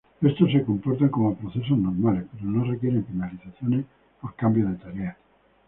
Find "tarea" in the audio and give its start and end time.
4.77-5.15